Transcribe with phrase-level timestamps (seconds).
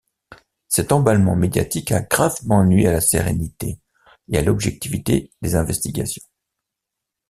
[0.67, 3.79] Cet emballement médiatique a gravement nui à la sérénité
[4.29, 6.23] et à l’objectivité des investigations.